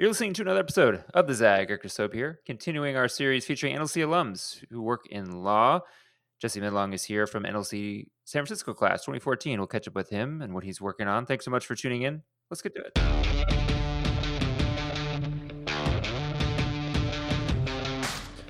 [0.00, 1.70] You're listening to another episode of the Zag.
[1.70, 5.80] Eric Soap here, continuing our series featuring NLC alums who work in law.
[6.40, 9.58] Jesse Medlong is here from NLC San Francisco class 2014.
[9.58, 11.26] We'll catch up with him and what he's working on.
[11.26, 12.22] Thanks so much for tuning in.
[12.48, 12.92] Let's get to it.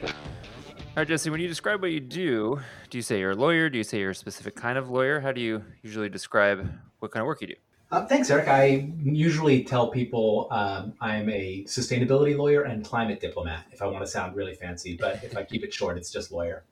[0.04, 2.60] All right, Jesse, when you describe what you do,
[2.90, 3.70] do you say you're a lawyer?
[3.70, 5.18] Do you say you're a specific kind of lawyer?
[5.20, 7.54] How do you usually describe what kind of work you do?
[7.90, 8.48] Uh, thanks, Eric.
[8.48, 14.04] I usually tell people um, I'm a sustainability lawyer and climate diplomat if I want
[14.04, 16.64] to sound really fancy, but if I keep it short, it's just lawyer.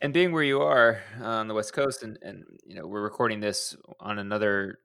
[0.00, 3.40] And being where you are on the West Coast, and, and you know we're recording
[3.40, 4.78] this on another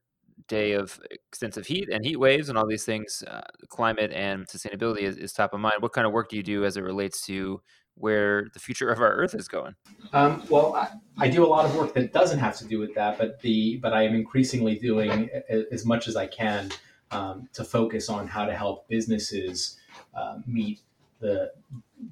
[0.50, 5.02] day of extensive heat and heat waves and all these things, uh, climate and sustainability
[5.02, 5.76] is, is top of mind.
[5.80, 7.62] What kind of work do you do as it relates to
[7.96, 9.76] where the future of our Earth is going?
[10.12, 12.94] Um, well, I, I, do a lot of work that doesn't have to do with
[12.96, 15.30] that, but the but I am increasingly doing
[15.72, 16.72] as much as I can
[17.12, 19.78] um, to focus on how to help businesses
[20.16, 20.82] uh, meet
[21.20, 21.52] the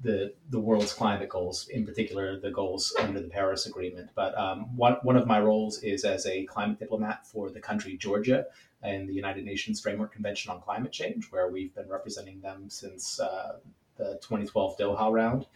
[0.02, 4.10] the the world's climate goals, in particular the goals under the Paris Agreement.
[4.14, 7.96] But um, one one of my roles is as a climate diplomat for the country
[7.96, 8.46] Georgia
[8.82, 13.20] and the United Nations Framework Convention on Climate Change, where we've been representing them since
[13.20, 13.58] uh,
[13.96, 15.46] the 2012 Doha round.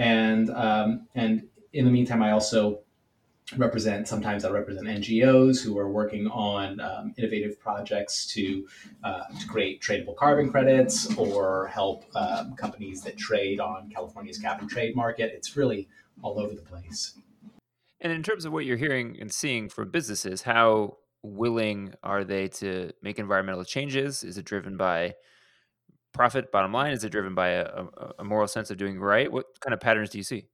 [0.00, 2.80] And um, and in the meantime, I also
[3.58, 8.66] represent sometimes I represent NGOs who are working on um, innovative projects to
[9.04, 14.62] uh, to create tradable carbon credits or help um, companies that trade on California's cap
[14.62, 15.32] and trade market.
[15.34, 15.86] It's really
[16.22, 17.18] all over the place.
[18.00, 22.48] And in terms of what you're hearing and seeing from businesses, how willing are they
[22.48, 24.24] to make environmental changes?
[24.24, 25.16] Is it driven by
[26.12, 26.92] profit bottom line?
[26.92, 27.84] Is it driven by a,
[28.18, 29.30] a, moral sense of doing right?
[29.30, 30.46] What kind of patterns do you see?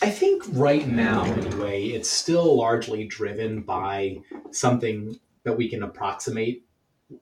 [0.00, 4.18] I think right now, anyway, it's still largely driven by
[4.50, 6.64] something that we can approximate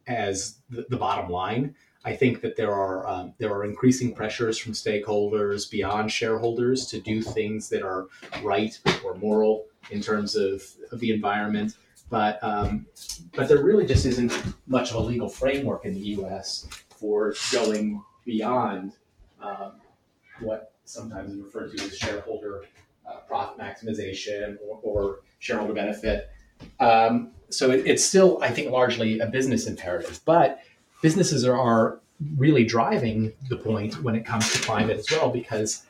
[0.07, 1.75] as the, the bottom line.
[2.05, 7.01] I think that there are um, there are increasing pressures from stakeholders beyond shareholders to
[7.01, 8.07] do things that are
[8.43, 10.63] right or moral in terms of,
[10.93, 11.77] of the environment.
[12.09, 12.87] But um,
[13.35, 14.33] but there really just isn't
[14.67, 16.67] much of a legal framework in the U.S
[17.01, 18.93] for going beyond
[19.41, 19.73] um,
[20.41, 22.65] what sometimes is referred to as shareholder
[23.09, 26.29] uh, profit maximization or, or shareholder benefit.
[26.79, 30.61] Um, so it, it's still, I think, largely a business imperative, but
[31.03, 32.01] businesses are, are
[32.37, 35.87] really driving the point when it comes to climate as well, because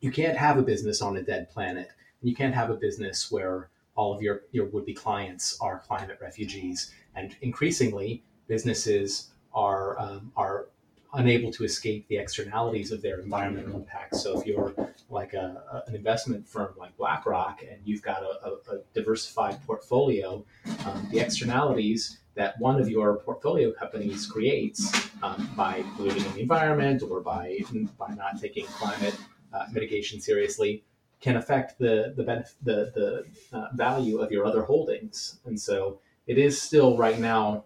[0.00, 1.90] you can't have a business on a dead planet.
[2.22, 6.92] You can't have a business where all of your, your would-be clients are climate refugees.
[7.14, 10.66] And increasingly, businesses are um, are
[11.14, 14.22] unable to escape the externalities of their environmental impacts.
[14.22, 14.74] So if you're
[15.08, 20.44] like a, a, an investment firm like BlackRock and you've got a, a diversified portfolio,
[20.84, 24.92] um, the externalities that one of your portfolio companies creates
[25.22, 27.60] um, by polluting the environment or by
[27.98, 29.16] by not taking climate
[29.52, 30.82] uh, mitigation seriously
[31.20, 35.38] can affect the the benef- the, the uh, value of your other holdings.
[35.44, 37.64] And so it is still right now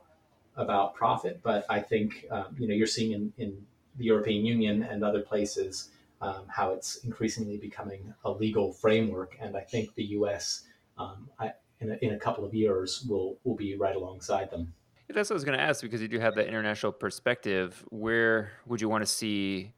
[0.59, 4.83] about profit, but I think um, you know you're seeing in, in the European Union
[4.83, 10.05] and other places um, how it's increasingly becoming a legal framework, and I think the
[10.05, 10.65] U.S.
[10.99, 14.75] Um, I, in, a, in a couple of years will will be right alongside them.
[15.09, 17.83] That's what I was going to ask because you do have that international perspective.
[17.89, 19.73] Where would you want to see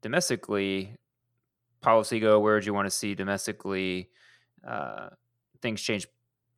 [0.00, 0.96] domestically
[1.80, 2.40] policy go?
[2.40, 4.08] Where would you want to see domestically
[4.66, 5.10] uh,
[5.60, 6.06] things change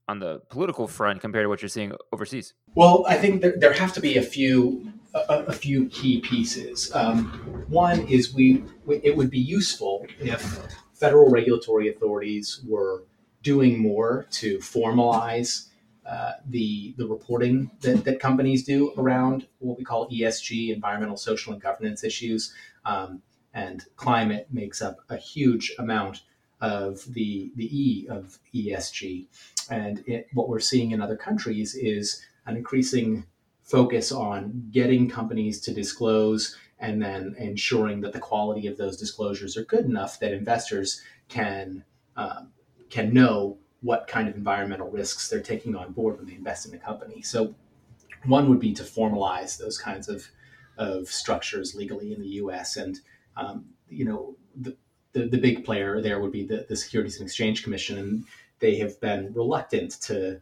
[0.09, 2.55] on the political front compared to what you're seeing overseas?
[2.75, 6.91] Well, I think there, there have to be a few a, a few key pieces.
[6.95, 7.27] Um,
[7.69, 10.59] one is we it would be useful if
[10.93, 13.05] federal regulatory authorities were
[13.43, 15.69] doing more to formalize
[16.07, 21.53] uh, the the reporting that, that companies do around what we call ESG, environmental, social,
[21.53, 22.53] and governance issues.
[22.85, 23.23] Um,
[23.55, 26.23] and climate makes up a huge amount
[26.61, 29.27] of the the E of ESG.
[29.71, 33.25] And it, what we're seeing in other countries is an increasing
[33.63, 39.56] focus on getting companies to disclose and then ensuring that the quality of those disclosures
[39.56, 41.85] are good enough that investors can
[42.17, 42.43] uh,
[42.91, 46.75] can know what kind of environmental risks they're taking on board when they invest in
[46.75, 47.23] a company.
[47.23, 47.55] So
[48.25, 50.27] one would be to formalize those kinds of
[50.77, 52.77] of structures legally in the U.S.
[52.77, 52.99] and
[53.37, 54.77] um, you know the,
[55.12, 58.25] the, the big player there would be the, the Securities and Exchange Commission, and
[58.64, 60.40] they have been reluctant to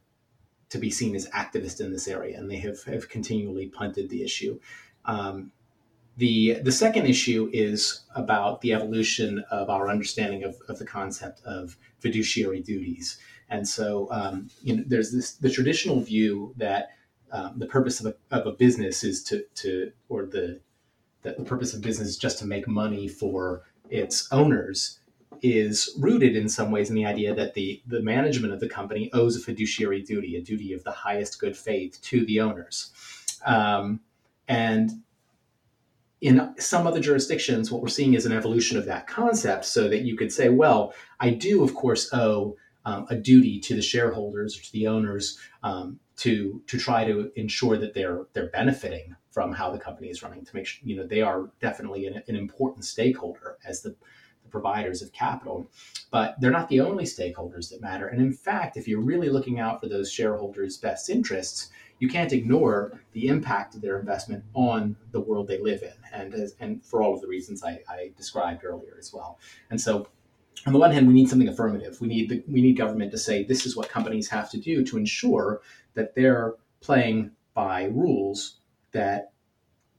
[0.69, 4.23] to be seen as activists in this area, and they have, have continually punted the
[4.23, 4.61] issue.
[5.05, 5.51] Um,
[6.19, 11.43] the the second issue is about the evolution of our understanding of, of the concept
[11.45, 16.91] of fiduciary duties, and so um, you know, there's this the traditional view that
[17.33, 20.61] um, the purpose of a, of a business is to to or the
[21.23, 25.01] that the purpose of business is just to make money for its owners
[25.43, 29.11] is rooted in some ways in the idea that the, the management of the company
[29.13, 32.93] owes a fiduciary duty, a duty of the highest good faith to the owners.
[33.45, 34.01] Um,
[34.47, 34.91] and
[36.21, 40.03] in some other jurisdictions, what we're seeing is an evolution of that concept so that
[40.03, 44.59] you could say, well, I do, of course, owe um, a duty to the shareholders
[44.59, 49.53] or to the owners um, to to try to ensure that they're they're benefiting from
[49.53, 52.37] how the company is running to make sure you know they are definitely an, an
[52.37, 53.97] important stakeholder as the, the,
[54.53, 55.67] providers of capital
[56.11, 59.59] but they're not the only stakeholders that matter and in fact if you're really looking
[59.59, 64.97] out for those shareholders best interests you can't ignore the impact of their investment on
[65.13, 68.13] the world they live in and as, and for all of the reasons I, I
[68.17, 69.39] described earlier as well
[69.71, 70.07] and so
[70.67, 72.01] on the one hand, we need something affirmative.
[72.01, 74.85] We need the, we need government to say this is what companies have to do
[74.85, 75.61] to ensure
[75.95, 78.61] that they're playing by rules
[78.93, 79.33] that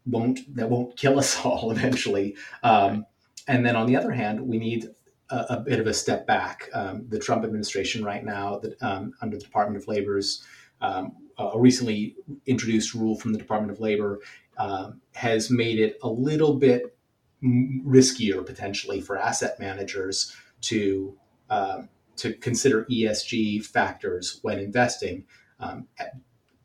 [0.05, 2.35] won't that won't kill us all eventually.
[2.63, 3.05] Um,
[3.47, 4.89] and then on the other hand, we need
[5.29, 6.69] a, a bit of a step back.
[6.73, 10.43] Um, the Trump administration right now, that um, under the Department of Labor's
[10.81, 14.19] um, a recently introduced rule from the Department of Labor
[14.57, 16.95] um, has made it a little bit
[17.43, 21.17] riskier potentially for asset managers to
[21.49, 25.25] um, to consider ESG factors when investing,
[25.59, 25.87] um,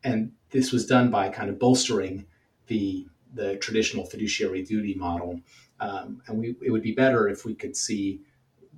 [0.05, 2.27] and this was done by kind of bolstering
[2.67, 5.41] the the traditional fiduciary duty model.
[5.81, 8.21] Um, and we, it would be better if we could see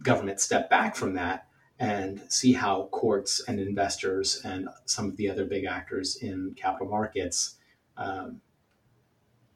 [0.02, 1.46] government step back from that
[1.78, 6.88] and see how courts and investors and some of the other big actors in capital
[6.88, 7.56] markets
[7.96, 8.40] um,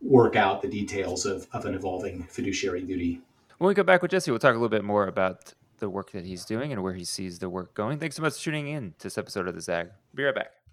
[0.01, 3.21] work out the details of, of an evolving fiduciary duty.
[3.59, 6.13] When we go back with Jesse, we'll talk a little bit more about the work
[6.13, 7.99] that he's doing and where he sees the work going.
[7.99, 9.89] Thanks so much for tuning in to this episode of The Zag.
[10.15, 10.64] Be right back.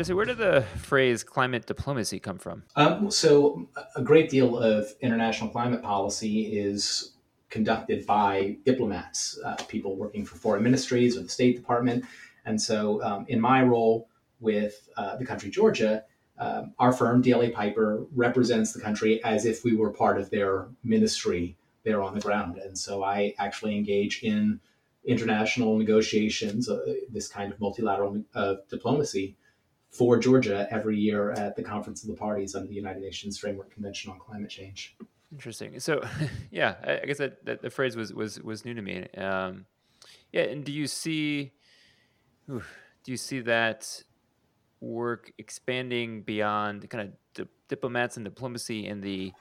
[0.00, 2.62] Jesse, where did the phrase climate diplomacy come from?
[2.74, 7.16] Um, so, a great deal of international climate policy is
[7.50, 12.06] conducted by diplomats, uh, people working for foreign ministries or the State Department.
[12.46, 14.08] And so, um, in my role
[14.40, 16.04] with uh, the country Georgia,
[16.38, 20.68] um, our firm, DLA Piper, represents the country as if we were part of their
[20.82, 22.56] ministry there on the ground.
[22.56, 24.60] And so I actually engage in
[25.04, 26.78] international negotiations, uh,
[27.12, 29.36] this kind of multilateral uh, diplomacy
[29.90, 33.72] for Georgia every year at the Conference of the Parties under the United Nations Framework
[33.72, 34.96] Convention on Climate Change.
[35.32, 35.78] Interesting.
[35.80, 36.02] So,
[36.50, 39.06] yeah, I, guess that, that, the phrase was was was new to me.
[39.16, 39.66] Um,
[40.32, 41.52] yeah, and do you see?
[42.48, 44.02] do you see that
[44.80, 49.32] work expanding beyond kind of di- diplomats and diplomacy in the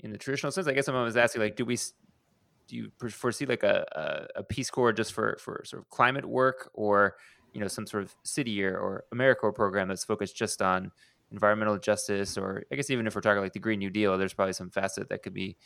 [0.00, 0.66] in the traditional sense?
[0.66, 1.76] I guess I'm always asking, like, do we
[2.66, 3.84] do you foresee like a,
[4.36, 7.16] a, a Peace Corps just for for sort of climate work, or
[7.54, 10.90] you know some sort of city year or AmeriCorps program that's focused just on
[11.32, 14.34] environmental justice, or I guess even if we're talking like the Green New Deal, there's
[14.34, 15.56] probably some facet that could be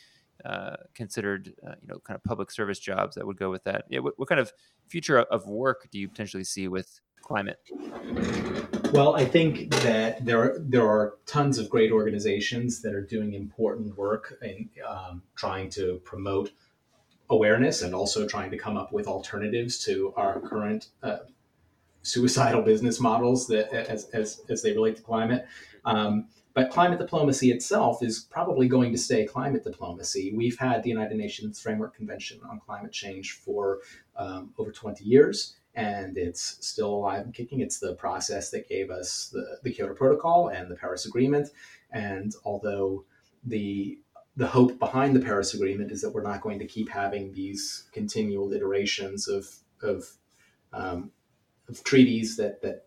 [0.44, 3.84] uh, considered, uh, you know, kind of public service jobs that would go with that.
[3.88, 4.52] Yeah, what, what kind of
[4.86, 7.58] future of work do you potentially see with climate?
[8.92, 13.34] Well, I think that there are, there are tons of great organizations that are doing
[13.34, 16.52] important work in um, trying to promote
[17.30, 21.18] awareness and also trying to come up with alternatives to our current uh,
[22.02, 25.46] suicidal business models that as, as, as they relate to climate.
[25.84, 30.32] Um, but climate diplomacy itself is probably going to stay climate diplomacy.
[30.34, 33.78] We've had the United Nations Framework Convention on Climate Change for
[34.16, 37.60] um, over 20 years, and it's still alive and kicking.
[37.60, 41.50] It's the process that gave us the, the Kyoto Protocol and the Paris Agreement.
[41.92, 43.04] And although
[43.44, 44.00] the
[44.36, 47.88] the hope behind the Paris Agreement is that we're not going to keep having these
[47.92, 49.48] continual iterations of
[49.82, 50.04] of,
[50.72, 51.12] um,
[51.68, 52.86] of treaties that that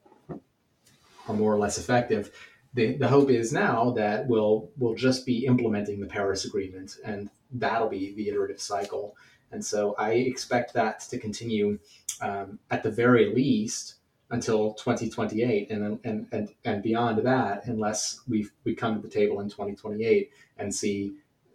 [1.27, 2.31] are more or less effective.
[2.73, 7.29] The, the hope is now that we'll we'll just be implementing the Paris Agreement, and
[7.51, 9.15] that'll be the iterative cycle.
[9.51, 11.77] And so I expect that to continue
[12.21, 13.95] um, at the very least
[14.29, 19.41] until 2028 and, and, and, and beyond that, unless we we come to the table
[19.41, 21.13] in 2028 and see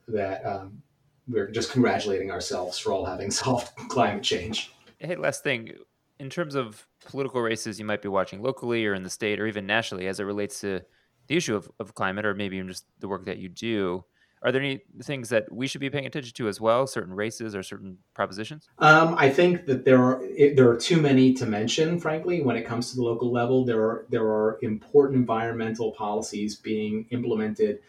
[0.09, 0.83] that um,
[1.27, 4.73] we're just congratulating ourselves for all having solved climate change.
[4.99, 5.73] Hey, last thing.
[6.19, 9.47] In terms of political races you might be watching locally or in the state or
[9.47, 10.83] even nationally as it relates to
[11.27, 14.05] the issue of, of climate or maybe even just the work that you do,
[14.43, 16.87] are there any things that we should be paying attention to as well?
[16.87, 18.69] Certain races or certain propositions?
[18.79, 20.23] Um, I think that there are
[20.55, 21.99] there are too many to mention.
[21.99, 26.55] Frankly, when it comes to the local level, there are there are important environmental policies
[26.55, 27.81] being implemented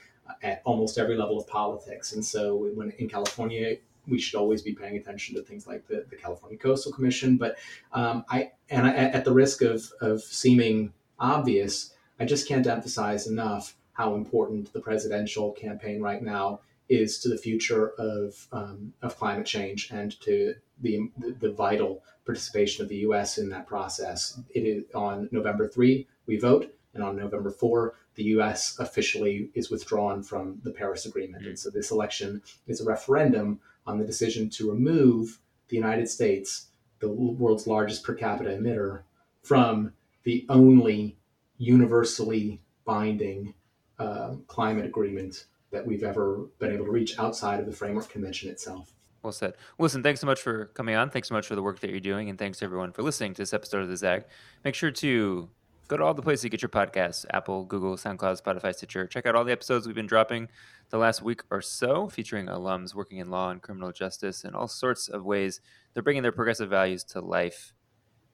[0.41, 2.13] at almost every level of politics.
[2.13, 3.77] And so, when in California,
[4.07, 7.37] we should always be paying attention to things like the, the California Coastal Commission.
[7.37, 7.57] But
[7.91, 13.27] um, I and I, at the risk of of seeming obvious, I just can't emphasize
[13.27, 19.17] enough how important the presidential campaign right now is to the future of um, of
[19.17, 23.39] climate change and to the, the, vital participation of the U.S.
[23.39, 24.39] in that process.
[24.53, 28.77] It is on November three we vote, and on November four the U.S.
[28.79, 31.43] officially is withdrawn from the Paris Agreement.
[31.43, 31.49] Mm-hmm.
[31.49, 35.39] And so this election is a referendum on the decision to remove
[35.69, 36.67] the United States,
[36.99, 39.01] the world's largest per capita emitter,
[39.43, 41.17] from the only
[41.57, 43.53] universally binding
[43.99, 48.49] uh, climate agreement that we've ever been able to reach outside of the Framework Convention
[48.49, 48.93] itself.
[49.23, 49.55] Well said.
[49.79, 51.09] Listen, thanks so much for coming on.
[51.09, 52.29] Thanks so much for the work that you're doing.
[52.29, 54.25] And thanks everyone for listening to this episode of The Zag.
[54.63, 55.49] Make sure to
[55.87, 59.07] go to all the places you get your podcasts Apple, Google, SoundCloud, Spotify, Stitcher.
[59.07, 60.49] Check out all the episodes we've been dropping
[60.89, 64.67] the last week or so, featuring alums working in law and criminal justice and all
[64.67, 65.61] sorts of ways
[65.93, 67.73] they're bringing their progressive values to life.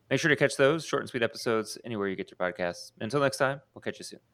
[0.09, 2.91] Make sure to catch those short and sweet episodes anywhere you get your podcasts.
[2.99, 4.32] Until next time, we'll catch you soon.